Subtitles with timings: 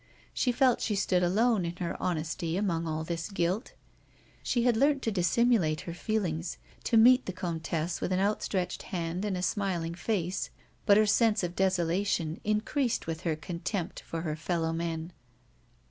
[0.33, 3.73] She felt she stood alone in her honesty amongst all this guilt.
[4.41, 6.57] She had learnt to dissimulate her A WOMAN'S LIFE.
[6.89, 10.49] 147 feelings, to meet the comtesse with an outstretched hand and a smiling face,
[10.87, 15.11] but her sense of desolation increased with her contempt for her fellow men.